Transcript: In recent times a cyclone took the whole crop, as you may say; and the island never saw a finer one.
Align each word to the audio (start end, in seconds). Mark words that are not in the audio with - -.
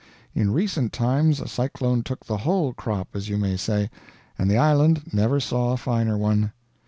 In 0.33 0.49
recent 0.51 0.91
times 0.91 1.39
a 1.39 1.47
cyclone 1.47 2.01
took 2.01 2.25
the 2.25 2.37
whole 2.37 2.73
crop, 2.73 3.09
as 3.13 3.29
you 3.29 3.37
may 3.37 3.55
say; 3.55 3.91
and 4.35 4.49
the 4.49 4.57
island 4.57 5.13
never 5.13 5.39
saw 5.39 5.73
a 5.73 5.77
finer 5.77 6.17
one. 6.17 6.53